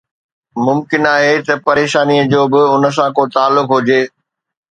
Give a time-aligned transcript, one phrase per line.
[0.67, 4.01] ممڪن آهي ته پريشانيءَ جو به ان سان ڪو تعلق هجي